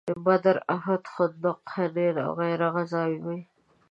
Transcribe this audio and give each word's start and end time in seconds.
بدر، 0.25 0.57
احد، 0.75 1.03
خندق، 1.13 1.57
حنین 1.73 2.15
وغیره 2.27 2.67
غزاوې 2.75 3.19
وې. 3.25 3.39